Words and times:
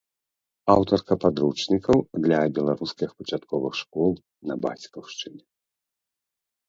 Аўтарка 0.75 1.13
падручнікаў 1.25 1.97
для 2.25 2.39
беларускіх 2.57 3.09
пачатковых 3.19 3.73
школ 3.83 4.11
на 4.53 4.59
бацькаўшчыне. 4.65 5.43